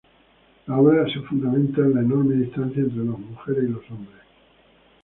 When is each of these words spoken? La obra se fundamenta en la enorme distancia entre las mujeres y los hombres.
La 0.65 0.79
obra 0.79 1.05
se 1.13 1.19
fundamenta 1.21 1.81
en 1.81 1.93
la 1.93 2.01
enorme 2.01 2.33
distancia 2.33 2.81
entre 2.81 3.05
las 3.05 3.19
mujeres 3.19 3.65
y 3.65 3.71
los 3.71 3.91
hombres. 3.91 4.21